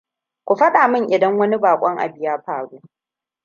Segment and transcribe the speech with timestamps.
[0.45, 2.81] Ku faɗa min idan wani baƙon abu ya faru.